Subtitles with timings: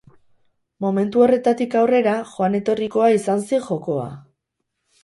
[0.85, 4.11] Momentu horretatik aurrera joan etorrikoa izan zen jokoa.